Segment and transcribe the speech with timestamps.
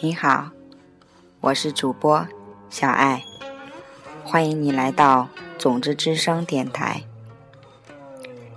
[0.00, 0.50] 你好，
[1.40, 2.24] 我是主播
[2.70, 3.24] 小爱，
[4.22, 5.28] 欢迎你来到
[5.58, 7.02] 种子之声电台。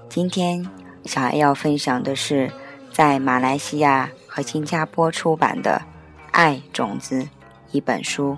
[0.07, 0.69] 今天
[1.05, 2.51] 小爱要分享的是
[2.91, 5.81] 在马来西亚和新加坡出版的
[6.31, 7.23] 《爱种子》
[7.71, 8.37] 一本书。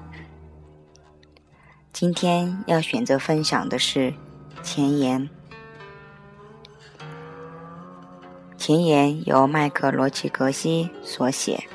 [1.91, 4.13] 今天要选择分享的是
[4.61, 5.29] 前言。
[8.57, 11.67] 前言由麦克罗奇格西所写。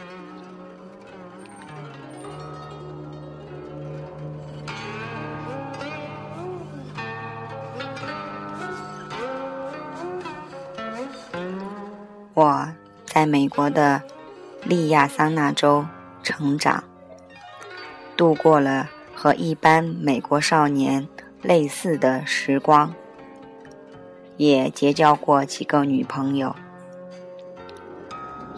[13.18, 14.00] 在美国的
[14.62, 15.84] 利亚桑那州
[16.22, 16.84] 成长，
[18.16, 21.09] 度过了和一般美国少年
[21.42, 22.95] 类似的时光，
[24.37, 26.54] 也结交过几个女朋友。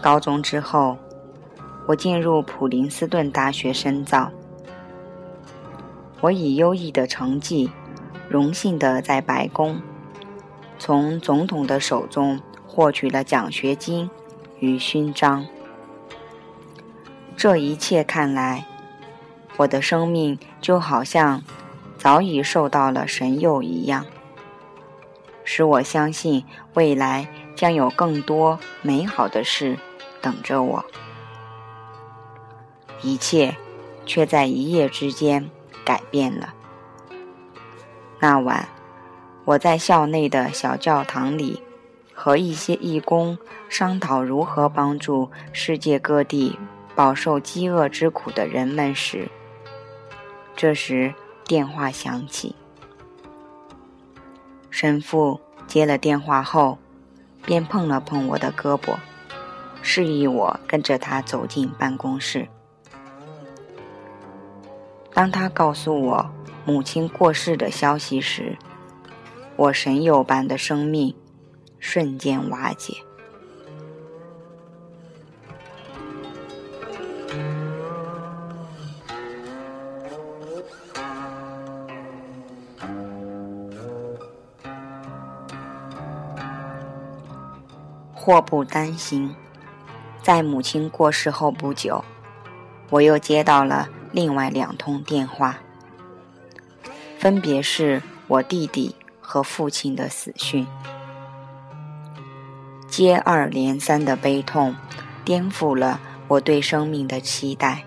[0.02, 0.98] 高中之后，
[1.86, 4.30] 我进入普林斯顿大学深造。
[6.20, 7.70] 我以优异的成绩，
[8.28, 9.80] 荣幸的在白宫，
[10.78, 12.38] 从总统的手中。
[12.72, 14.08] 获取了奖学金
[14.60, 15.46] 与勋章，
[17.34, 18.66] 这一切看来，
[19.56, 21.42] 我的生命就好像
[21.96, 24.04] 早已受到了神佑一样，
[25.44, 26.44] 使我相信
[26.74, 29.78] 未来将有更多美好的事
[30.20, 30.84] 等着我。
[33.00, 33.56] 一切
[34.04, 35.50] 却在一夜之间
[35.86, 36.52] 改变了。
[38.18, 38.68] 那晚，
[39.46, 41.62] 我在校内的小教堂里。
[42.22, 43.38] 和一些义工
[43.70, 46.58] 商讨如何帮助世界各地
[46.94, 49.30] 饱受饥饿之苦的人们时，
[50.54, 51.14] 这时
[51.46, 52.54] 电话响起。
[54.68, 56.76] 神父接了电话后，
[57.46, 58.96] 便碰了碰我的胳膊，
[59.80, 62.46] 示意我跟着他走进办公室。
[65.14, 66.30] 当他告诉我
[66.66, 68.58] 母亲过世的消息时，
[69.56, 71.16] 我神友般的生命。
[71.80, 72.94] 瞬间瓦解。
[88.12, 89.34] 祸不单行，
[90.22, 92.04] 在母亲过世后不久，
[92.90, 95.56] 我又接到了另外两通电话，
[97.18, 100.66] 分别是我弟弟和父亲的死讯。
[102.90, 104.74] 接二连三的悲痛，
[105.24, 107.84] 颠覆了我对生命的期待，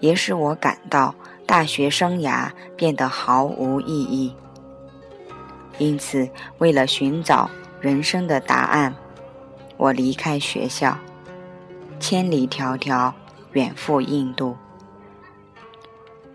[0.00, 1.14] 也使我感到
[1.46, 4.34] 大学生涯变得毫无意义。
[5.78, 6.28] 因此，
[6.58, 7.48] 为了寻找
[7.80, 8.94] 人生的答案，
[9.76, 10.98] 我离开学校，
[12.00, 13.12] 千里迢迢
[13.52, 14.56] 远赴印度。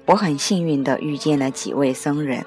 [0.05, 2.45] 我很幸运地遇见了几位僧人，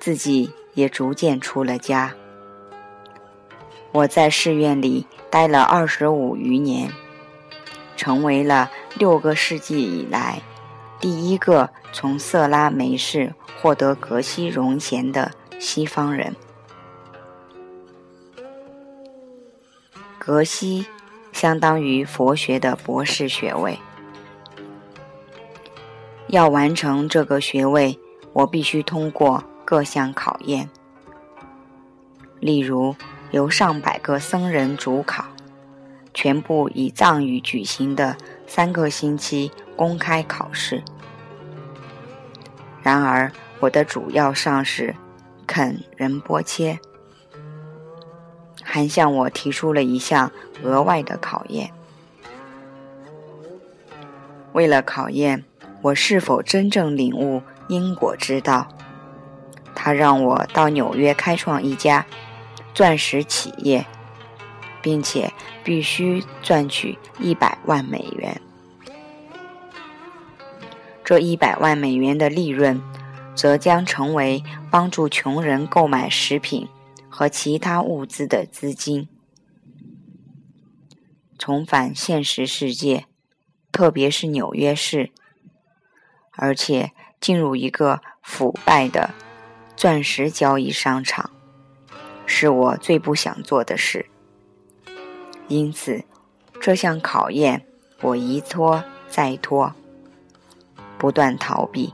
[0.00, 2.14] 自己也逐渐出了家。
[3.98, 6.92] 我在寺院里待了二十五余年，
[7.96, 10.40] 成为了六个世纪以来
[11.00, 16.36] 第一个从色拉梅氏获得格西荣衔的西方人。
[20.16, 20.86] 格西
[21.32, 23.76] 相当于佛学的博士学位。
[26.28, 27.98] 要完成这个学位，
[28.32, 30.70] 我必须通过各项考验，
[32.38, 32.94] 例如。
[33.30, 35.24] 由上百个僧人主考，
[36.14, 38.16] 全部以藏语举行的
[38.46, 40.82] 三个星期公开考试。
[42.82, 43.30] 然而，
[43.60, 44.94] 我的主要上司
[45.46, 46.78] 肯仁波切
[48.62, 50.30] 还向我提出了一项
[50.62, 51.70] 额外的考验。
[54.52, 55.44] 为了考验
[55.82, 58.66] 我是否真正领悟因果之道，
[59.74, 62.06] 他让我到纽约开创一家。
[62.78, 63.84] 钻石企业，
[64.80, 65.32] 并且
[65.64, 68.40] 必须赚取一百万美元。
[71.02, 72.80] 这一百万美元的利润，
[73.34, 76.68] 则将成为帮助穷人购买食品
[77.08, 79.08] 和其他物资的资金。
[81.36, 83.06] 重返现实世界，
[83.72, 85.10] 特别是纽约市，
[86.30, 89.12] 而且进入一个腐败的
[89.74, 91.32] 钻石交易商场。
[92.28, 94.06] 是我最不想做的事，
[95.48, 96.04] 因此
[96.60, 97.64] 这项考验
[98.02, 99.74] 我一拖再拖，
[100.98, 101.92] 不断逃避。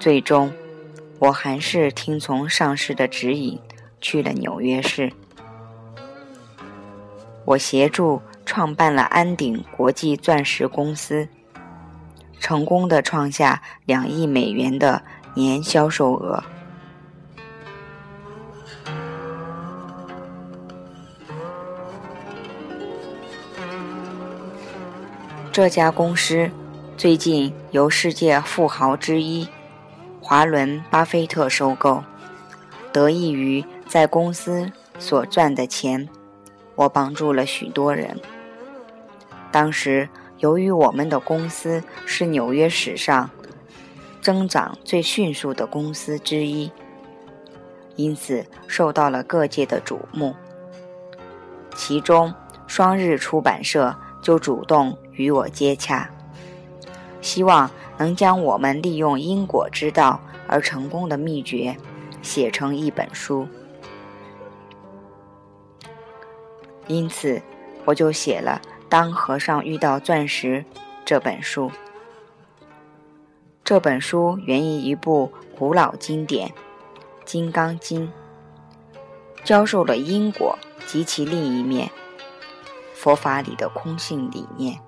[0.00, 0.52] 最终，
[1.20, 3.58] 我还是听从上司的指引，
[4.00, 5.10] 去了纽约市。
[7.46, 8.56] 我协助创。
[8.56, 11.28] 创办了安鼎国际钻石公司，
[12.40, 15.02] 成功的创下两亿美元的
[15.34, 16.42] 年销售额。
[25.56, 26.50] 这家公司
[26.98, 29.48] 最近由世界富豪之一
[30.20, 32.04] 华伦巴菲特收购。
[32.92, 36.06] 得益于在公司所赚的钱，
[36.74, 38.20] 我帮助了许多人。
[39.50, 40.06] 当时，
[40.40, 43.30] 由于我们的公司是纽约史上
[44.20, 46.70] 增长最迅速的公司之一，
[47.94, 50.36] 因此受到了各界的瞩目。
[51.74, 52.34] 其中，
[52.66, 54.94] 双日出版社就主动。
[55.16, 56.08] 与我接洽，
[57.20, 61.76] 希望能将我们利用因果之道而成功的秘诀
[62.22, 63.48] 写成一本书。
[66.86, 67.42] 因此，
[67.84, 70.64] 我就写了《当和尚遇到钻石》
[71.04, 71.70] 这本书。
[73.64, 76.48] 这本书源于一部古老经典
[77.24, 78.06] 《金刚经》，
[79.42, 81.90] 教授了因果及其另一面——
[82.94, 84.78] 佛法里的空性理念。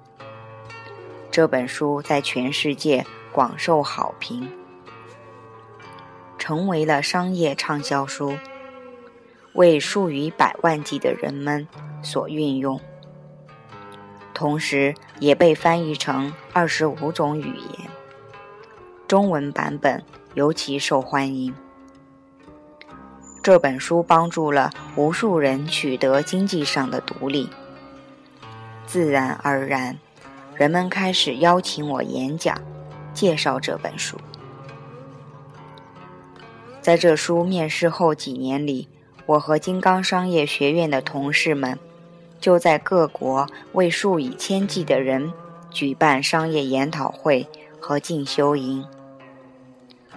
[1.30, 4.50] 这本书在全世界广受好评，
[6.38, 8.36] 成为了商业畅销书，
[9.52, 11.68] 为数以百万计的人们
[12.02, 12.80] 所运用。
[14.34, 17.90] 同时，也被翻译成二十五种语言，
[19.06, 20.02] 中文版本
[20.34, 21.54] 尤其受欢迎。
[23.42, 27.48] 这本书帮助了无数人取得经济上的独立，
[28.86, 29.98] 自然而然。
[30.58, 32.60] 人们开始邀请我演讲，
[33.14, 34.18] 介绍这本书。
[36.80, 38.88] 在这书面世后几年里，
[39.24, 41.78] 我和金刚商业学院的同事们，
[42.40, 45.32] 就在各国为数以千计的人
[45.70, 47.46] 举办商业研讨会
[47.80, 48.84] 和进修营。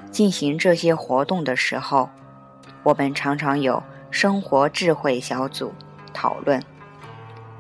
[0.10, 2.10] 进行这些活动的时候，
[2.82, 5.72] 我们常常有生活智慧小组
[6.12, 6.64] 讨论，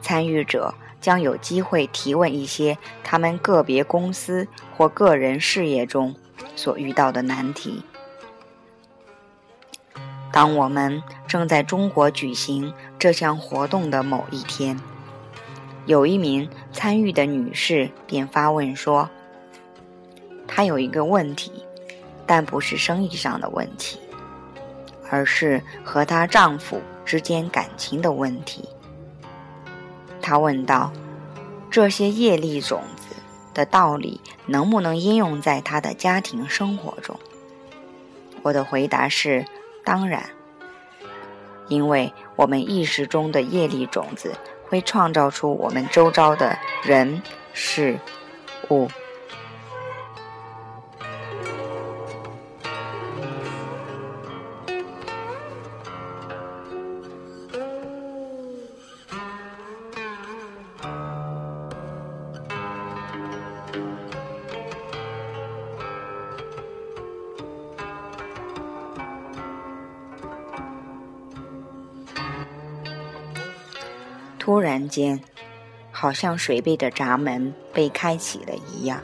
[0.01, 0.73] 参与者。
[1.01, 6.15] 将有机会提问一些他们个别公司或个人事业中
[6.55, 7.83] 所遇到的难题。
[10.31, 14.79] 当我们正在中国举行这项活动的某一天，
[15.87, 19.09] 有一名参与的女士便发问说
[20.47, 21.51] ：“她有一个问题，
[22.25, 23.99] 但不是生意上的问题，
[25.09, 28.63] 而是和她丈夫之间感情的问题。”
[30.21, 30.93] 他问道
[31.69, 33.15] ：“这些业力种子
[33.53, 37.19] 的道理能不能应用在他的家庭生活中？”
[38.43, 39.45] 我的回答是
[39.83, 40.23] ：“当然，
[41.67, 44.33] 因为我们意识中的业力种子
[44.69, 47.21] 会创造出我们周遭的人
[47.53, 47.99] 事
[48.69, 48.87] 物。”
[74.41, 75.21] 突然间，
[75.91, 78.99] 好像水杯的闸门被开启了一样，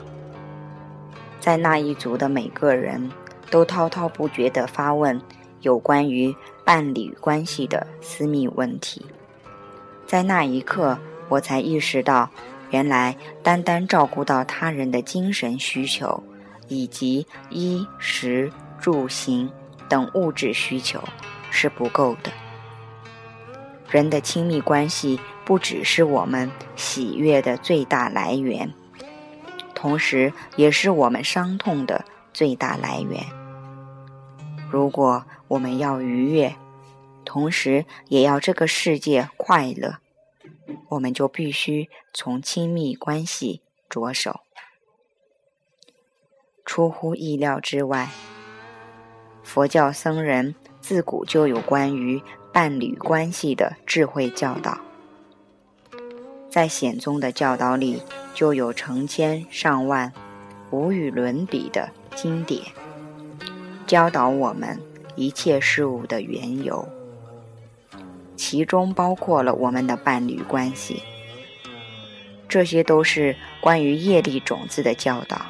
[1.38, 3.08] 在那一组的每个人
[3.48, 5.22] 都滔滔不绝地发问
[5.60, 9.06] 有关于伴侣关系的私密问题。
[10.08, 12.28] 在那一刻，我才意识到，
[12.70, 16.20] 原来单单照顾到他人的精神需求，
[16.66, 19.48] 以及衣食住行
[19.88, 21.00] 等物质需求
[21.48, 22.32] 是不够的。
[23.90, 28.74] 人的亲密关系不只是我们喜悦的最大来源，
[29.74, 32.04] 同时也是我们伤痛的
[32.34, 33.24] 最大来源。
[34.70, 36.54] 如果我们要愉悦，
[37.24, 39.96] 同时也要这个世界快乐，
[40.90, 44.40] 我们就必须从亲密关系着手。
[46.66, 48.10] 出乎意料之外，
[49.42, 52.22] 佛教僧人自古就有关于。
[52.52, 54.78] 伴侣关系的智慧教导，
[56.50, 58.02] 在显宗的教导里
[58.34, 60.12] 就有成千上万、
[60.70, 62.62] 无与伦比的经典，
[63.86, 64.80] 教导我们
[65.14, 66.88] 一切事物的缘由，
[68.34, 71.02] 其中包括了我们的伴侣关系。
[72.48, 75.42] 这些都是关于业力种子的教导。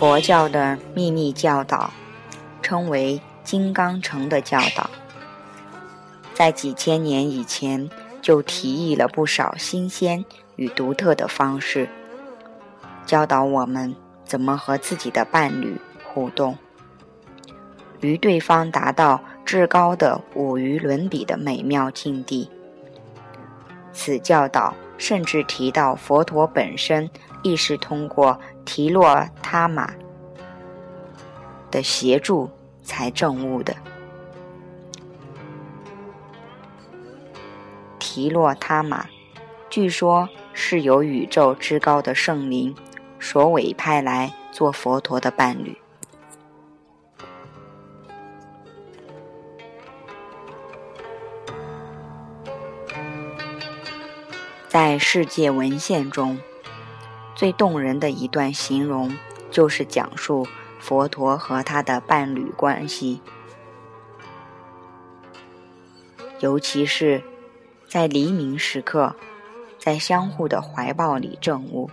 [0.00, 1.90] 佛教的秘密教导，
[2.62, 4.88] 称为金刚乘的教导，
[6.32, 7.86] 在几千年以前
[8.22, 10.24] 就提议了不少新鲜
[10.56, 11.86] 与独特的方式，
[13.04, 16.56] 教导我们怎么和自己的伴侣互动，
[18.00, 22.48] 与对方达到至高的无与伦比的美妙境地。
[23.92, 27.10] 此教导甚至提到佛陀本身
[27.42, 29.92] 亦是通过提洛他玛
[31.70, 32.50] 的协助
[32.82, 33.76] 才证悟的。
[37.98, 39.06] 提洛他玛，
[39.68, 42.74] 据说是由宇宙之高的圣灵
[43.20, 45.78] 所委派来做佛陀的伴侣。
[54.66, 56.38] 在世界文献中，
[57.40, 59.16] 最动人的一段形容，
[59.50, 60.46] 就是讲述
[60.78, 63.22] 佛陀和他的伴侣关系，
[66.40, 67.22] 尤其是
[67.88, 69.16] 在黎明时刻，
[69.78, 71.88] 在相互的怀抱里证悟。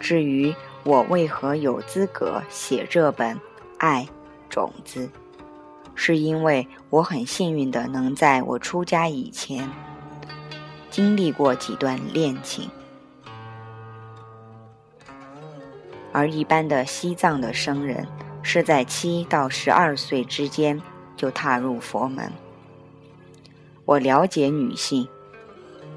[0.00, 3.36] 至于我为何有资格写这本
[3.76, 4.08] 《爱
[4.48, 5.06] 种子》，
[5.94, 9.70] 是因为我很幸运的能在我出家以前。
[10.90, 12.70] 经历过几段恋情，
[16.14, 18.06] 而一般的西藏的僧人
[18.40, 20.80] 是在七到十二岁之间
[21.16, 22.30] 就踏入佛门。
[23.84, 25.08] 我了解女性，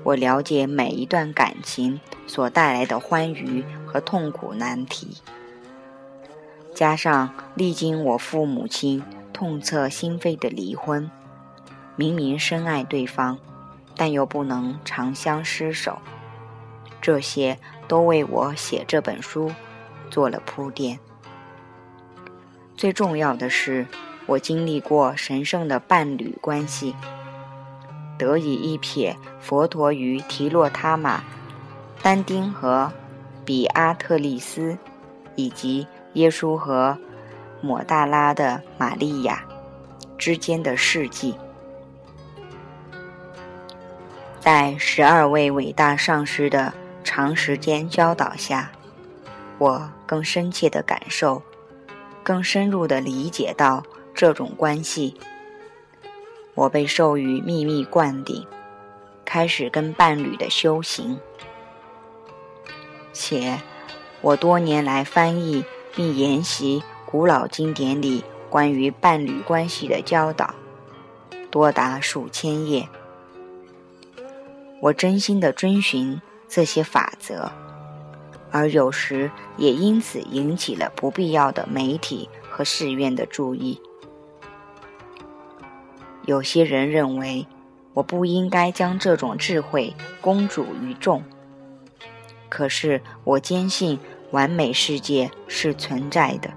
[0.03, 5.17] 我了解每一段感情所带来的欢愉和痛苦难题，
[6.73, 11.11] 加上历经我父母亲痛彻心扉的离婚，
[11.95, 13.37] 明明深爱对方。
[13.99, 15.97] 但又不能长相厮守，
[17.01, 17.57] 这些
[17.87, 19.51] 都为我写这本书
[20.09, 20.99] 做了铺垫。
[22.75, 23.85] 最重要的是，
[24.25, 26.95] 我经历过神圣的伴侣关系，
[28.17, 31.23] 得以一瞥佛陀与提洛他玛、
[32.01, 32.91] 丹丁和
[33.43, 34.77] 比阿特利斯，
[35.35, 36.97] 以及耶稣和
[37.61, 39.43] 抹大拉的玛利亚
[40.17, 41.35] 之间的事迹。
[44.39, 46.73] 在十二位伟大上师的
[47.03, 48.71] 长时间教导下，
[49.57, 51.41] 我更深切的感受，
[52.23, 53.83] 更深入的理解到
[54.13, 55.15] 这种关系。
[56.53, 58.45] 我被授予秘密灌顶，
[59.25, 61.19] 开始跟伴侣的修行。
[63.13, 63.59] 且
[64.21, 65.63] 我多年来翻译
[65.95, 70.53] 并研习古老经典里关于伴侣关系的教导，
[71.49, 72.87] 多达数千页。
[74.79, 77.51] 我真心的遵循这些法则，
[78.57, 83.79] 而有时也因此引起了不必要的媒体和寺院的注意。
[86.25, 87.45] 有些人认为
[87.93, 91.23] 我不应该将这种智慧公诸于众，
[92.49, 93.99] 可是我坚信
[94.31, 96.49] 完美世界是存在的，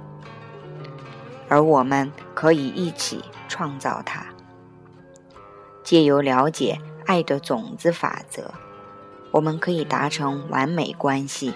[1.51, 4.25] 而我们可以一起创造它，
[5.85, 6.81] 借由了解。
[7.07, 8.55] 爱的种子法则，
[9.33, 11.53] 我们可以达成完美关系，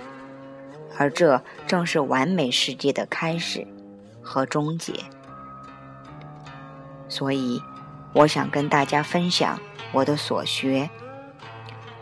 [0.99, 3.67] 而这正是完美世界的开始
[4.23, 4.93] 和终结。
[7.09, 7.61] 所以，
[8.13, 9.61] 我想跟大家分享
[9.93, 10.89] 我的所学，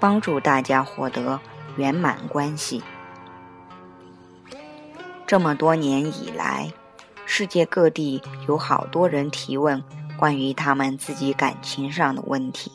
[0.01, 1.41] 帮助大家获得
[1.77, 2.83] 圆满关系。
[5.27, 6.73] 这么多年以来，
[7.25, 9.83] 世界各地有好多人提问
[10.19, 12.71] 关于他们自己感情上的问题。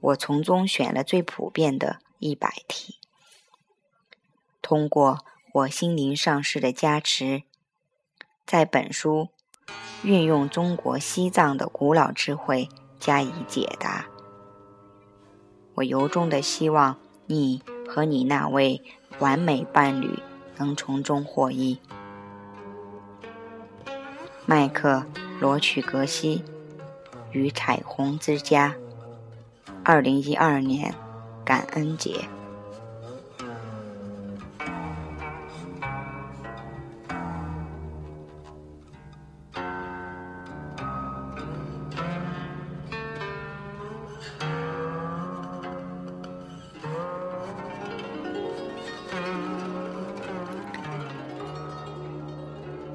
[0.00, 2.98] 我从中选了最普遍的一百题，
[4.62, 5.18] 通过
[5.52, 7.42] 我心灵上师的加持，
[8.46, 9.28] 在本书
[10.02, 14.06] 运用中国西藏的古老智慧加以解答。
[15.74, 18.80] 我由衷的希望你和你那位
[19.18, 20.18] 完美伴侣
[20.56, 21.78] 能从中获益。
[24.46, 25.04] 麦克
[25.40, 26.44] 罗曲格西
[27.32, 28.74] 与彩虹之家。
[29.84, 30.94] 二零一二年，
[31.44, 32.28] 感恩节。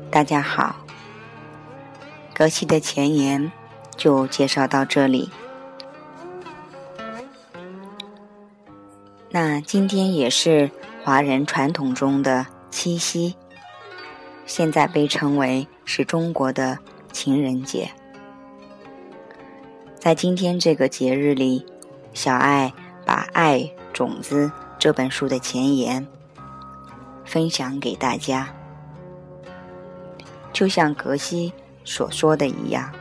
[0.09, 0.77] 大家好，
[2.33, 3.51] 格西的前言
[3.95, 5.29] 就介绍到这里。
[9.29, 10.71] 那今天也是
[11.03, 13.35] 华人传统中的七夕，
[14.45, 16.79] 现在被称为是中国的
[17.11, 17.91] 情人节。
[19.99, 21.65] 在今天这个节日里，
[22.13, 22.73] 小爱
[23.05, 24.47] 把《爱种子》
[24.79, 26.07] 这本书的前言
[27.25, 28.47] 分享给大家。
[30.57, 31.53] 就像格西
[31.85, 32.91] 所说的一样，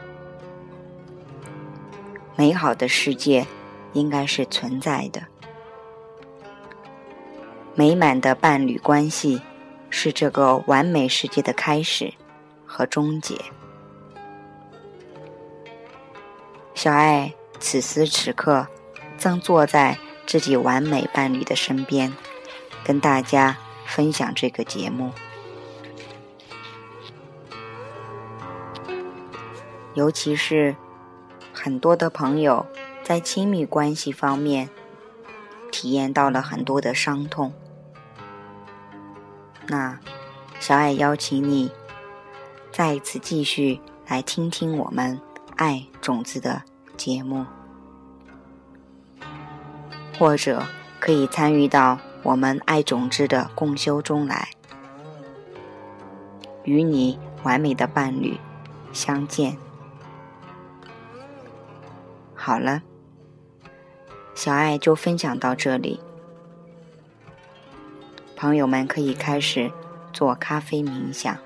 [2.36, 3.46] 美好的世界
[3.94, 5.22] 应该是存在的，
[7.74, 9.40] 美满的伴侣关系
[9.88, 12.12] 是这个完美世界的开始
[12.66, 13.34] 和终结。
[16.74, 18.66] 小爱此时此刻
[19.16, 19.96] 正坐在
[20.26, 22.12] 自己完美伴侣的身边，
[22.84, 25.10] 跟大家分享这个节目。
[29.96, 30.76] 尤其是
[31.52, 32.64] 很多的朋友
[33.02, 34.68] 在亲密关系方面
[35.72, 37.52] 体验到了很多的伤痛，
[39.66, 39.98] 那
[40.60, 41.72] 小爱邀请你
[42.70, 45.20] 再一次继续来听听我们。
[45.58, 46.62] 爱种子的
[46.98, 47.46] 节目，
[50.18, 50.62] 或者
[51.00, 54.50] 可以参与到我们爱种子的共修中来，
[56.64, 58.38] 与你完美的伴侣
[58.92, 59.56] 相见。
[62.46, 62.80] 好了，
[64.36, 65.98] 小爱就分享到这里，
[68.36, 69.72] 朋友们可以开始
[70.12, 71.36] 做咖啡冥想，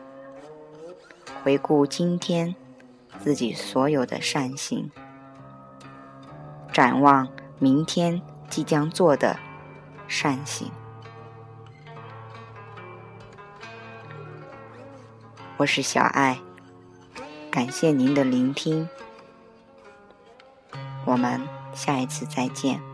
[1.42, 2.54] 回顾今天。
[3.18, 4.90] 自己所有的善行，
[6.70, 7.26] 展望
[7.58, 9.38] 明天即将做的
[10.06, 10.70] 善行。
[15.56, 16.38] 我是小爱，
[17.50, 18.86] 感谢您的聆听，
[21.04, 21.40] 我们
[21.74, 22.89] 下一次再见。